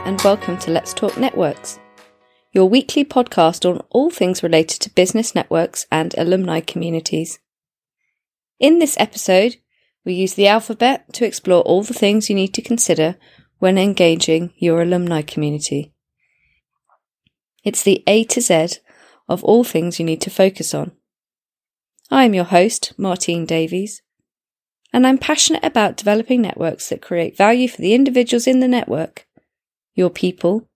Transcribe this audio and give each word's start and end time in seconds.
and 0.00 0.20
welcome 0.22 0.58
to 0.58 0.70
Let's 0.70 0.92
Talk 0.92 1.16
Networks, 1.16 1.78
your 2.52 2.68
weekly 2.68 3.04
podcast 3.04 3.68
on 3.68 3.80
all 3.90 4.10
things 4.10 4.42
related 4.42 4.80
to 4.80 4.90
business 4.90 5.34
networks 5.34 5.86
and 5.92 6.14
alumni 6.18 6.60
communities. 6.60 7.38
In 8.58 8.78
this 8.78 8.96
episode, 8.98 9.56
we 10.04 10.14
use 10.14 10.34
the 10.34 10.48
alphabet 10.48 11.12
to 11.14 11.24
explore 11.24 11.62
all 11.62 11.82
the 11.82 11.94
things 11.94 12.28
you 12.28 12.34
need 12.34 12.54
to 12.54 12.62
consider 12.62 13.16
when 13.58 13.78
engaging 13.78 14.52
your 14.56 14.82
alumni 14.82 15.22
community. 15.22 15.92
It's 17.62 17.82
the 17.82 18.02
A 18.06 18.24
to 18.24 18.40
Z 18.40 18.78
of 19.28 19.44
all 19.44 19.62
things 19.62 20.00
you 20.00 20.04
need 20.04 20.20
to 20.22 20.30
focus 20.30 20.74
on. 20.74 20.92
I 22.10 22.24
am 22.24 22.34
your 22.34 22.44
host, 22.44 22.92
Martine 22.98 23.46
Davies, 23.46 24.02
and 24.92 25.06
I'm 25.06 25.18
passionate 25.18 25.64
about 25.64 25.96
developing 25.96 26.42
networks 26.42 26.88
that 26.88 27.00
create 27.00 27.36
value 27.36 27.68
for 27.68 27.80
the 27.80 27.94
individuals 27.94 28.46
in 28.46 28.60
the 28.60 28.68
network, 28.68 29.26
your 29.94 30.10
people, 30.10 30.68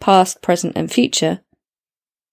past, 0.00 0.42
present, 0.42 0.74
and 0.76 0.90
future, 0.90 1.40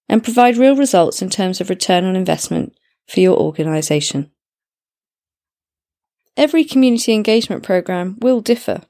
and 0.07 0.23
provide 0.23 0.57
real 0.57 0.75
results 0.75 1.21
in 1.21 1.29
terms 1.29 1.61
of 1.61 1.69
return 1.69 2.03
on 2.03 2.15
investment 2.15 2.73
for 3.07 3.19
your 3.19 3.37
organisation. 3.37 4.31
Every 6.35 6.63
community 6.63 7.13
engagement 7.13 7.63
programme 7.63 8.17
will 8.19 8.41
differ. 8.41 8.81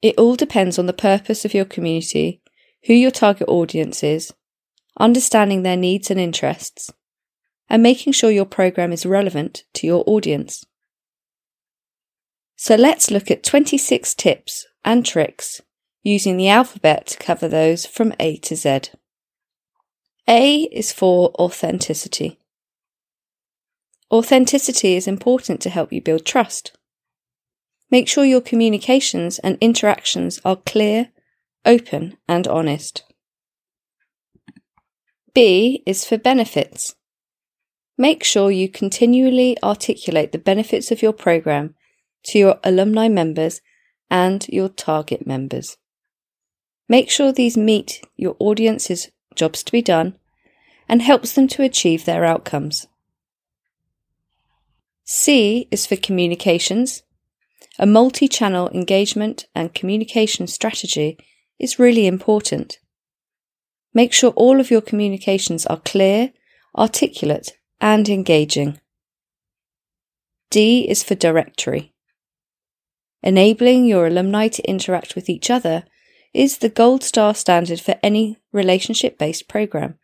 It 0.00 0.16
all 0.18 0.36
depends 0.36 0.78
on 0.78 0.86
the 0.86 0.92
purpose 0.92 1.44
of 1.44 1.54
your 1.54 1.64
community, 1.64 2.40
who 2.84 2.94
your 2.94 3.10
target 3.10 3.48
audience 3.48 4.02
is, 4.02 4.32
understanding 4.98 5.62
their 5.62 5.76
needs 5.76 6.10
and 6.10 6.20
interests, 6.20 6.92
and 7.68 7.82
making 7.82 8.12
sure 8.12 8.30
your 8.30 8.44
programme 8.44 8.92
is 8.92 9.04
relevant 9.04 9.64
to 9.74 9.86
your 9.86 10.04
audience. 10.06 10.64
So 12.56 12.76
let's 12.76 13.10
look 13.10 13.30
at 13.30 13.42
26 13.42 14.14
tips 14.14 14.66
and 14.84 15.04
tricks 15.04 15.60
using 16.04 16.36
the 16.36 16.48
alphabet 16.48 17.06
to 17.06 17.18
cover 17.18 17.48
those 17.48 17.86
from 17.86 18.12
A 18.20 18.36
to 18.36 18.54
Z. 18.54 18.80
A 20.28 20.60
is 20.64 20.92
for 20.92 21.32
authenticity. 21.40 22.38
Authenticity 24.12 24.94
is 24.94 25.08
important 25.08 25.60
to 25.62 25.70
help 25.70 25.92
you 25.92 26.00
build 26.00 26.24
trust. 26.24 26.76
Make 27.90 28.06
sure 28.06 28.24
your 28.24 28.40
communications 28.40 29.38
and 29.38 29.58
interactions 29.60 30.40
are 30.44 30.56
clear, 30.56 31.10
open, 31.64 32.16
and 32.28 32.46
honest. 32.46 33.02
B 35.34 35.82
is 35.86 36.04
for 36.04 36.18
benefits. 36.18 36.94
Make 37.96 38.24
sure 38.24 38.50
you 38.50 38.68
continually 38.68 39.56
articulate 39.62 40.32
the 40.32 40.38
benefits 40.38 40.90
of 40.90 41.02
your 41.02 41.12
program 41.12 41.74
to 42.24 42.38
your 42.38 42.60
alumni 42.62 43.08
members 43.08 43.60
and 44.10 44.46
your 44.48 44.68
target 44.68 45.26
members. 45.26 45.76
Make 46.88 47.10
sure 47.10 47.32
these 47.32 47.56
meet 47.56 48.02
your 48.16 48.36
audience's 48.38 49.10
jobs 49.34 49.62
to 49.62 49.72
be 49.72 49.82
done 49.82 50.18
and 50.88 51.00
helps 51.00 51.32
them 51.32 51.48
to 51.48 51.62
achieve 51.62 52.04
their 52.04 52.24
outcomes. 52.24 52.86
C 55.04 55.68
is 55.70 55.86
for 55.86 55.96
communications. 55.96 57.02
A 57.78 57.86
multi 57.86 58.28
channel 58.28 58.68
engagement 58.70 59.46
and 59.54 59.74
communication 59.74 60.46
strategy 60.46 61.18
is 61.58 61.78
really 61.78 62.06
important. 62.06 62.78
Make 63.92 64.12
sure 64.12 64.30
all 64.32 64.60
of 64.60 64.70
your 64.70 64.80
communications 64.80 65.66
are 65.66 65.80
clear, 65.80 66.32
articulate, 66.76 67.52
and 67.80 68.08
engaging. 68.08 68.80
D 70.50 70.88
is 70.88 71.02
for 71.02 71.14
directory. 71.14 71.92
Enabling 73.22 73.86
your 73.86 74.06
alumni 74.06 74.48
to 74.48 74.68
interact 74.68 75.14
with 75.14 75.28
each 75.28 75.50
other 75.50 75.84
is 76.34 76.58
the 76.58 76.68
gold 76.68 77.02
star 77.02 77.34
standard 77.34 77.80
for 77.80 77.96
any 78.02 78.36
relationship 78.52 79.16
based 79.18 79.48
program. 79.48 79.98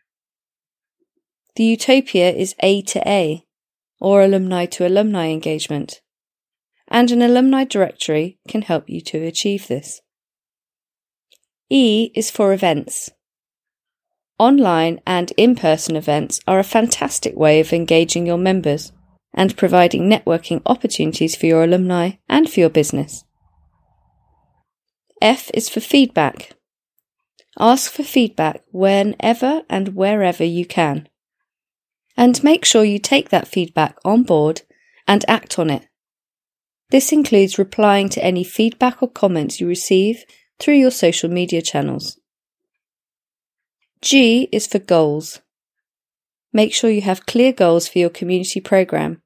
The 1.55 1.65
utopia 1.65 2.31
is 2.31 2.55
A 2.61 2.81
to 2.83 3.07
A, 3.07 3.45
or 3.99 4.23
alumni 4.23 4.65
to 4.67 4.87
alumni 4.87 5.27
engagement, 5.27 6.01
and 6.87 7.11
an 7.11 7.21
alumni 7.21 7.65
directory 7.65 8.39
can 8.47 8.61
help 8.61 8.89
you 8.89 9.01
to 9.01 9.25
achieve 9.25 9.67
this. 9.67 10.01
E 11.69 12.11
is 12.15 12.31
for 12.31 12.53
events. 12.53 13.11
Online 14.39 14.99
and 15.05 15.31
in 15.37 15.55
person 15.55 15.95
events 15.95 16.39
are 16.47 16.59
a 16.59 16.63
fantastic 16.63 17.35
way 17.35 17.59
of 17.59 17.71
engaging 17.71 18.25
your 18.25 18.37
members 18.37 18.91
and 19.33 19.55
providing 19.55 20.09
networking 20.09 20.61
opportunities 20.65 21.35
for 21.35 21.45
your 21.45 21.63
alumni 21.63 22.11
and 22.27 22.49
for 22.49 22.59
your 22.59 22.69
business. 22.69 23.23
F 25.21 25.51
is 25.53 25.69
for 25.69 25.79
feedback. 25.79 26.53
Ask 27.59 27.91
for 27.91 28.03
feedback 28.03 28.63
whenever 28.71 29.63
and 29.69 29.89
wherever 29.89 30.43
you 30.43 30.65
can. 30.65 31.07
And 32.17 32.43
make 32.43 32.65
sure 32.65 32.83
you 32.83 32.97
take 32.97 33.29
that 33.29 33.47
feedback 33.47 33.97
on 34.03 34.23
board 34.23 34.63
and 35.07 35.23
act 35.27 35.59
on 35.59 35.69
it. 35.69 35.87
This 36.89 37.11
includes 37.11 37.59
replying 37.59 38.09
to 38.09 38.23
any 38.23 38.43
feedback 38.43 39.01
or 39.01 39.09
comments 39.09 39.61
you 39.61 39.67
receive 39.67 40.25
through 40.59 40.75
your 40.75 40.91
social 40.91 41.29
media 41.29 41.61
channels. 41.61 42.19
G 44.01 44.49
is 44.51 44.67
for 44.67 44.79
goals. 44.79 45.41
Make 46.51 46.73
sure 46.73 46.89
you 46.89 47.01
have 47.01 47.25
clear 47.25 47.53
goals 47.53 47.87
for 47.87 47.99
your 47.99 48.09
community 48.09 48.59
program 48.59 49.21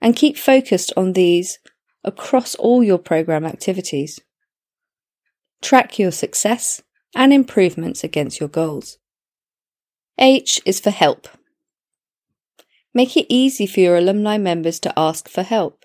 and 0.00 0.16
keep 0.16 0.36
focused 0.36 0.92
on 0.96 1.12
these 1.12 1.58
across 2.04 2.54
all 2.54 2.82
your 2.82 2.98
program 2.98 3.44
activities. 3.44 4.20
Track 5.62 5.98
your 5.98 6.10
success 6.10 6.82
and 7.14 7.32
improvements 7.32 8.04
against 8.04 8.40
your 8.40 8.48
goals. 8.48 8.98
H 10.18 10.60
is 10.66 10.80
for 10.80 10.90
help. 10.90 11.28
Make 12.92 13.16
it 13.16 13.26
easy 13.32 13.66
for 13.66 13.80
your 13.80 13.96
alumni 13.96 14.36
members 14.36 14.78
to 14.80 14.98
ask 14.98 15.28
for 15.28 15.42
help. 15.42 15.84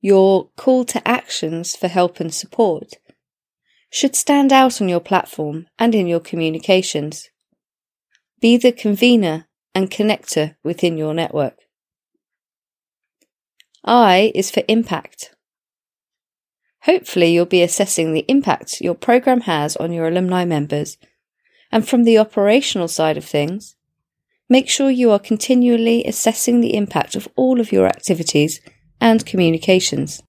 Your 0.00 0.50
call 0.56 0.84
to 0.86 1.08
actions 1.08 1.74
for 1.76 1.88
help 1.88 2.20
and 2.20 2.34
support 2.34 2.94
should 3.90 4.16
stand 4.16 4.52
out 4.52 4.80
on 4.80 4.88
your 4.88 5.00
platform 5.00 5.66
and 5.78 5.94
in 5.94 6.06
your 6.06 6.20
communications. 6.20 7.28
Be 8.40 8.56
the 8.56 8.72
convener 8.72 9.46
and 9.74 9.90
connector 9.90 10.56
within 10.64 10.98
your 10.98 11.14
network. 11.14 11.56
I 13.84 14.32
is 14.34 14.50
for 14.50 14.62
impact. 14.68 15.34
Hopefully, 16.84 17.32
you'll 17.32 17.46
be 17.46 17.62
assessing 17.62 18.12
the 18.12 18.24
impact 18.26 18.80
your 18.80 18.94
program 18.94 19.42
has 19.42 19.76
on 19.76 19.92
your 19.92 20.08
alumni 20.08 20.44
members. 20.44 20.98
And 21.70 21.88
from 21.88 22.02
the 22.04 22.18
operational 22.18 22.88
side 22.88 23.16
of 23.16 23.24
things, 23.24 23.76
make 24.48 24.68
sure 24.68 24.90
you 24.90 25.10
are 25.10 25.18
continually 25.18 26.04
assessing 26.04 26.60
the 26.60 26.74
impact 26.74 27.14
of 27.14 27.28
all 27.36 27.60
of 27.60 27.70
your 27.70 27.86
activities 27.86 28.60
and 29.00 29.24
communications. 29.24 30.22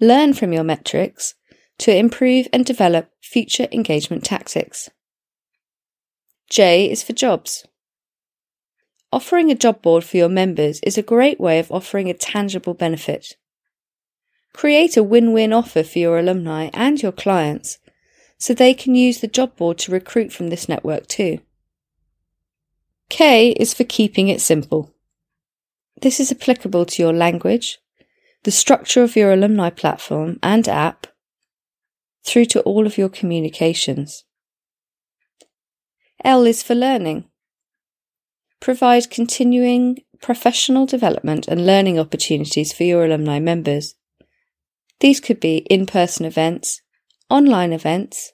Learn 0.00 0.32
from 0.32 0.52
your 0.52 0.64
metrics 0.64 1.34
to 1.78 1.94
improve 1.94 2.48
and 2.52 2.64
develop 2.64 3.10
future 3.20 3.68
engagement 3.70 4.24
tactics. 4.24 4.88
J 6.48 6.90
is 6.90 7.02
for 7.02 7.12
jobs. 7.12 7.66
Offering 9.12 9.50
a 9.50 9.54
job 9.54 9.82
board 9.82 10.04
for 10.04 10.16
your 10.16 10.28
members 10.28 10.80
is 10.80 10.98
a 10.98 11.02
great 11.02 11.38
way 11.38 11.58
of 11.58 11.70
offering 11.70 12.08
a 12.08 12.14
tangible 12.14 12.74
benefit. 12.74 13.36
Create 14.54 14.96
a 14.96 15.02
win 15.02 15.32
win 15.32 15.52
offer 15.52 15.82
for 15.82 15.98
your 15.98 16.18
alumni 16.18 16.70
and 16.72 17.02
your 17.02 17.12
clients 17.12 17.78
so 18.38 18.54
they 18.54 18.72
can 18.72 18.94
use 18.94 19.20
the 19.20 19.26
job 19.26 19.54
board 19.56 19.76
to 19.78 19.92
recruit 19.92 20.32
from 20.32 20.48
this 20.48 20.68
network 20.68 21.06
too. 21.06 21.40
K 23.10 23.50
is 23.50 23.74
for 23.74 23.84
keeping 23.84 24.28
it 24.28 24.40
simple. 24.40 24.94
This 26.00 26.20
is 26.20 26.32
applicable 26.32 26.86
to 26.86 27.02
your 27.02 27.12
language, 27.12 27.78
the 28.44 28.50
structure 28.50 29.02
of 29.02 29.16
your 29.16 29.32
alumni 29.32 29.70
platform 29.70 30.38
and 30.42 30.66
app, 30.68 31.08
through 32.24 32.46
to 32.46 32.60
all 32.60 32.86
of 32.86 32.96
your 32.96 33.08
communications. 33.08 34.24
L 36.24 36.44
is 36.44 36.62
for 36.62 36.74
learning. 36.74 37.24
Provide 38.60 39.10
continuing 39.10 39.98
professional 40.22 40.86
development 40.86 41.48
and 41.48 41.66
learning 41.66 41.98
opportunities 41.98 42.72
for 42.72 42.84
your 42.84 43.04
alumni 43.04 43.38
members. 43.38 43.94
These 45.04 45.20
could 45.20 45.38
be 45.38 45.58
in 45.68 45.84
person 45.84 46.24
events, 46.24 46.80
online 47.28 47.74
events, 47.74 48.32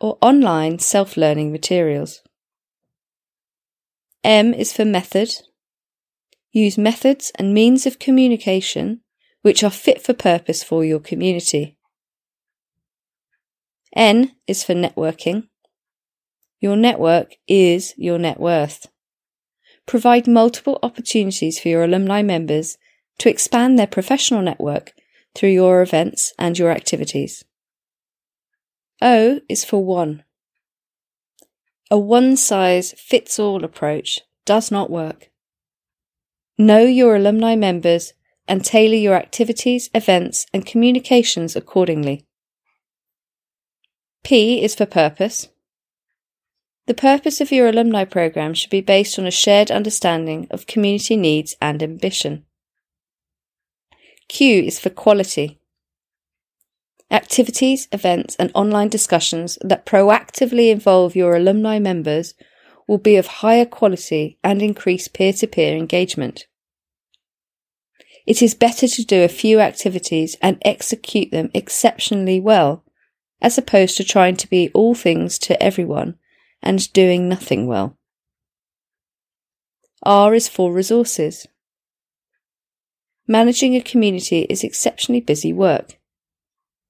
or 0.00 0.18
online 0.20 0.80
self 0.80 1.16
learning 1.16 1.52
materials. 1.52 2.22
M 4.24 4.52
is 4.52 4.72
for 4.72 4.84
method. 4.84 5.30
Use 6.50 6.76
methods 6.76 7.30
and 7.36 7.54
means 7.54 7.86
of 7.86 8.00
communication 8.00 9.02
which 9.42 9.62
are 9.62 9.70
fit 9.70 10.02
for 10.02 10.12
purpose 10.12 10.60
for 10.60 10.84
your 10.84 10.98
community. 10.98 11.76
N 13.94 14.32
is 14.48 14.64
for 14.64 14.74
networking. 14.74 15.46
Your 16.58 16.74
network 16.74 17.36
is 17.46 17.94
your 17.96 18.18
net 18.18 18.40
worth. 18.40 18.86
Provide 19.86 20.26
multiple 20.26 20.80
opportunities 20.82 21.60
for 21.60 21.68
your 21.68 21.84
alumni 21.84 22.22
members 22.22 22.76
to 23.18 23.30
expand 23.30 23.78
their 23.78 23.86
professional 23.86 24.42
network 24.42 24.94
through 25.34 25.50
your 25.50 25.82
events 25.82 26.32
and 26.38 26.58
your 26.58 26.70
activities. 26.70 27.44
O 29.00 29.40
is 29.48 29.64
for 29.64 29.84
one. 29.84 30.24
A 31.90 31.98
one 31.98 32.36
size 32.36 32.92
fits 32.98 33.38
all 33.38 33.64
approach 33.64 34.20
does 34.44 34.70
not 34.70 34.90
work. 34.90 35.30
Know 36.58 36.80
your 36.80 37.16
alumni 37.16 37.54
members 37.54 38.12
and 38.48 38.64
tailor 38.64 38.96
your 38.96 39.14
activities, 39.14 39.90
events, 39.94 40.46
and 40.52 40.66
communications 40.66 41.54
accordingly. 41.54 42.26
P 44.24 44.62
is 44.62 44.74
for 44.74 44.86
purpose. 44.86 45.48
The 46.86 46.94
purpose 46.94 47.40
of 47.40 47.52
your 47.52 47.68
alumni 47.68 48.04
program 48.04 48.54
should 48.54 48.70
be 48.70 48.80
based 48.80 49.18
on 49.18 49.26
a 49.26 49.30
shared 49.30 49.70
understanding 49.70 50.48
of 50.50 50.66
community 50.66 51.16
needs 51.16 51.54
and 51.60 51.82
ambition. 51.82 52.44
Q 54.38 54.62
is 54.62 54.78
for 54.78 54.90
quality. 54.90 55.58
Activities, 57.10 57.88
events, 57.90 58.36
and 58.36 58.52
online 58.54 58.88
discussions 58.88 59.58
that 59.62 59.84
proactively 59.84 60.70
involve 60.70 61.16
your 61.16 61.34
alumni 61.34 61.80
members 61.80 62.34
will 62.86 62.98
be 62.98 63.16
of 63.16 63.26
higher 63.42 63.66
quality 63.66 64.38
and 64.44 64.62
increase 64.62 65.08
peer 65.08 65.32
to 65.32 65.48
peer 65.48 65.76
engagement. 65.76 66.46
It 68.28 68.40
is 68.40 68.54
better 68.54 68.86
to 68.86 69.04
do 69.04 69.24
a 69.24 69.28
few 69.28 69.58
activities 69.58 70.36
and 70.40 70.62
execute 70.62 71.32
them 71.32 71.50
exceptionally 71.52 72.38
well, 72.38 72.84
as 73.42 73.58
opposed 73.58 73.96
to 73.96 74.04
trying 74.04 74.36
to 74.36 74.48
be 74.48 74.70
all 74.72 74.94
things 74.94 75.36
to 75.40 75.60
everyone 75.60 76.16
and 76.62 76.92
doing 76.92 77.28
nothing 77.28 77.66
well. 77.66 77.98
R 80.04 80.32
is 80.32 80.46
for 80.46 80.72
resources. 80.72 81.48
Managing 83.30 83.76
a 83.76 83.82
community 83.82 84.46
is 84.48 84.64
exceptionally 84.64 85.20
busy 85.20 85.52
work. 85.52 85.98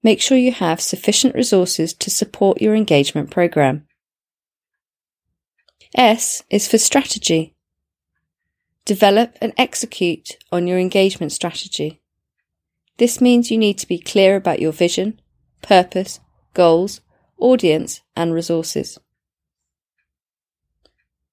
Make 0.04 0.20
sure 0.20 0.38
you 0.38 0.52
have 0.52 0.80
sufficient 0.80 1.34
resources 1.34 1.92
to 1.94 2.10
support 2.10 2.62
your 2.62 2.76
engagement 2.76 3.32
program. 3.32 3.88
S 5.96 6.44
is 6.48 6.68
for 6.68 6.78
strategy. 6.78 7.56
Develop 8.84 9.36
and 9.40 9.52
execute 9.58 10.36
on 10.52 10.68
your 10.68 10.78
engagement 10.78 11.32
strategy. 11.32 12.00
This 12.98 13.20
means 13.20 13.50
you 13.50 13.58
need 13.58 13.78
to 13.78 13.88
be 13.88 13.98
clear 13.98 14.36
about 14.36 14.60
your 14.60 14.72
vision, 14.72 15.20
purpose, 15.60 16.20
goals, 16.54 17.00
audience, 17.36 18.00
and 18.14 18.32
resources. 18.32 18.98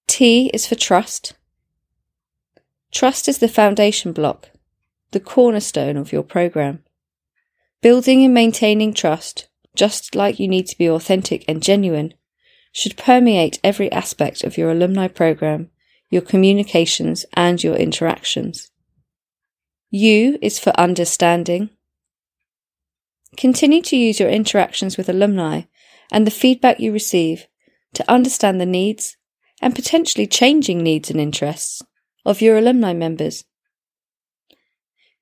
T 0.07 0.49
is 0.51 0.65
for 0.65 0.75
trust. 0.75 1.33
Trust 2.91 3.27
is 3.27 3.37
the 3.37 3.47
foundation 3.47 4.11
block, 4.11 4.49
the 5.11 5.19
cornerstone 5.19 5.97
of 5.97 6.11
your 6.11 6.23
program. 6.23 6.83
Building 7.81 8.23
and 8.23 8.33
maintaining 8.33 8.93
trust, 8.93 9.47
just 9.75 10.15
like 10.15 10.39
you 10.39 10.47
need 10.47 10.67
to 10.67 10.77
be 10.77 10.89
authentic 10.89 11.45
and 11.47 11.61
genuine, 11.61 12.13
should 12.71 12.97
permeate 12.97 13.59
every 13.63 13.91
aspect 13.91 14.43
of 14.43 14.57
your 14.57 14.71
alumni 14.71 15.07
program 15.07 15.69
your 16.09 16.21
communications, 16.21 17.25
and 17.33 17.63
your 17.63 17.75
interactions. 17.75 18.71
U 19.89 20.37
is 20.41 20.59
for 20.59 20.71
understanding. 20.79 21.69
Continue 23.37 23.81
to 23.83 23.97
use 23.97 24.19
your 24.19 24.29
interactions 24.29 24.97
with 24.97 25.09
alumni 25.09 25.63
and 26.11 26.25
the 26.25 26.31
feedback 26.31 26.79
you 26.79 26.91
receive 26.91 27.47
to 27.93 28.09
understand 28.09 28.61
the 28.61 28.65
needs 28.65 29.17
and 29.61 29.75
potentially 29.75 30.27
changing 30.27 30.81
needs 30.81 31.09
and 31.09 31.19
interests 31.19 31.81
of 32.25 32.41
your 32.41 32.57
alumni 32.57 32.93
members. 32.93 33.43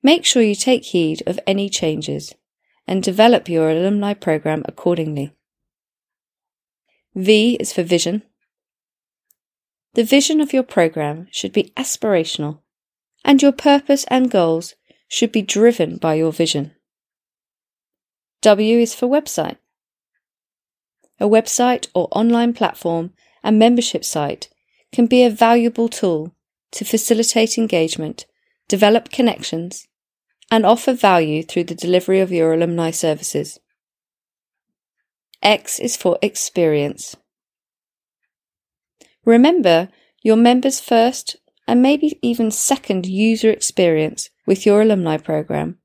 Make 0.04 0.26
sure 0.26 0.42
you 0.42 0.54
take 0.54 0.84
heed 0.84 1.22
of 1.26 1.40
any 1.46 1.70
changes 1.70 2.34
and 2.86 3.02
develop 3.02 3.48
your 3.48 3.70
alumni 3.70 4.12
program 4.12 4.62
accordingly. 4.66 5.34
V 7.14 7.54
is 7.58 7.72
for 7.72 7.82
vision. 7.82 8.22
The 9.94 10.04
vision 10.04 10.42
of 10.42 10.52
your 10.52 10.62
program 10.62 11.28
should 11.30 11.54
be 11.54 11.72
aspirational, 11.74 12.58
and 13.24 13.40
your 13.40 13.52
purpose 13.52 14.04
and 14.08 14.30
goals 14.30 14.74
should 15.08 15.32
be 15.32 15.40
driven 15.40 15.96
by 15.96 16.16
your 16.16 16.32
vision. 16.32 16.72
W 18.42 18.78
is 18.78 18.94
for 18.94 19.06
website. 19.08 19.56
A 21.18 21.26
website 21.26 21.88
or 21.94 22.08
online 22.10 22.52
platform 22.52 23.14
and 23.42 23.58
membership 23.58 24.04
site 24.04 24.50
can 24.92 25.06
be 25.06 25.24
a 25.24 25.30
valuable 25.30 25.88
tool 25.88 26.34
to 26.72 26.84
facilitate 26.84 27.56
engagement, 27.56 28.26
develop 28.68 29.08
connections, 29.08 29.88
and 30.50 30.64
offer 30.64 30.92
value 30.92 31.42
through 31.42 31.64
the 31.64 31.74
delivery 31.74 32.20
of 32.20 32.32
your 32.32 32.52
alumni 32.52 32.90
services. 32.90 33.58
X 35.42 35.78
is 35.78 35.96
for 35.96 36.18
experience. 36.22 37.16
Remember, 39.24 39.88
your 40.22 40.36
members' 40.36 40.80
first 40.80 41.36
and 41.66 41.82
maybe 41.82 42.18
even 42.22 42.50
second 42.50 43.06
user 43.06 43.50
experience 43.50 44.30
with 44.46 44.66
your 44.66 44.82
alumni 44.82 45.16
program 45.16 45.78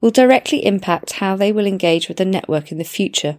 will 0.00 0.10
directly 0.10 0.64
impact 0.64 1.12
how 1.12 1.36
they 1.36 1.52
will 1.52 1.66
engage 1.66 2.08
with 2.08 2.16
the 2.16 2.24
network 2.24 2.70
in 2.70 2.78
the 2.78 2.84
future. 2.84 3.38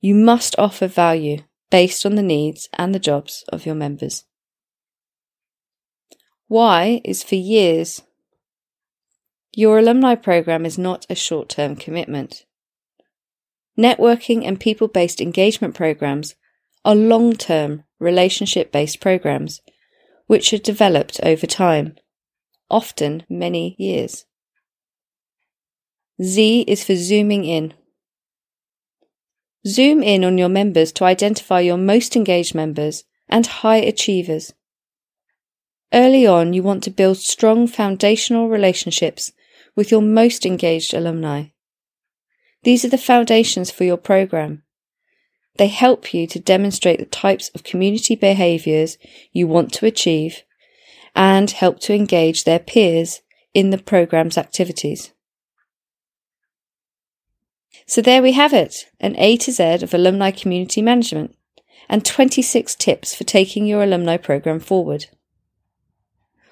You 0.00 0.14
must 0.14 0.54
offer 0.58 0.86
value 0.86 1.38
based 1.70 2.04
on 2.04 2.14
the 2.14 2.22
needs 2.22 2.68
and 2.74 2.94
the 2.94 2.98
jobs 2.98 3.44
of 3.48 3.64
your 3.64 3.74
members. 3.74 4.24
Y 6.48 7.00
is 7.04 7.22
for 7.22 7.36
years. 7.36 8.02
Your 9.56 9.78
alumni 9.78 10.16
program 10.16 10.66
is 10.66 10.76
not 10.76 11.06
a 11.08 11.14
short 11.14 11.48
term 11.48 11.76
commitment. 11.76 12.44
Networking 13.78 14.44
and 14.44 14.58
people 14.58 14.88
based 14.88 15.20
engagement 15.20 15.76
programs 15.76 16.34
are 16.84 16.96
long 16.96 17.34
term 17.34 17.84
relationship 18.00 18.72
based 18.72 19.00
programs, 19.00 19.60
which 20.26 20.52
are 20.52 20.58
developed 20.58 21.20
over 21.22 21.46
time, 21.46 21.94
often 22.68 23.22
many 23.28 23.76
years. 23.78 24.24
Z 26.20 26.62
is 26.62 26.82
for 26.82 26.96
zooming 26.96 27.44
in. 27.44 27.74
Zoom 29.66 30.02
in 30.02 30.24
on 30.24 30.36
your 30.36 30.48
members 30.48 30.90
to 30.92 31.04
identify 31.04 31.60
your 31.60 31.78
most 31.78 32.16
engaged 32.16 32.56
members 32.56 33.04
and 33.28 33.46
high 33.46 33.76
achievers. 33.76 34.52
Early 35.92 36.26
on, 36.26 36.52
you 36.52 36.64
want 36.64 36.82
to 36.84 36.90
build 36.90 37.18
strong 37.18 37.68
foundational 37.68 38.48
relationships 38.48 39.30
with 39.76 39.90
your 39.90 40.02
most 40.02 40.46
engaged 40.46 40.94
alumni. 40.94 41.46
These 42.62 42.84
are 42.84 42.88
the 42.88 42.98
foundations 42.98 43.70
for 43.70 43.84
your 43.84 43.96
program 43.96 44.64
they 45.56 45.68
help 45.68 46.12
you 46.12 46.26
to 46.26 46.40
demonstrate 46.40 46.98
the 46.98 47.06
types 47.06 47.48
of 47.54 47.62
community 47.62 48.16
behaviours 48.16 48.98
you 49.32 49.46
want 49.46 49.72
to 49.74 49.86
achieve 49.86 50.42
and 51.14 51.50
help 51.50 51.78
to 51.80 51.94
engage 51.94 52.44
their 52.44 52.58
peers 52.58 53.20
in 53.52 53.70
the 53.70 53.78
program's 53.78 54.36
activities. 54.36 55.12
So 57.86 58.00
there 58.00 58.22
we 58.22 58.32
have 58.32 58.52
it, 58.52 58.86
an 58.98 59.14
A 59.16 59.36
to 59.36 59.52
Z 59.52 59.82
of 59.82 59.94
alumni 59.94 60.30
community 60.30 60.82
management 60.82 61.36
and 61.88 62.04
26 62.04 62.74
tips 62.76 63.14
for 63.14 63.24
taking 63.24 63.66
your 63.66 63.82
alumni 63.82 64.16
programme 64.16 64.58
forward. 64.58 65.06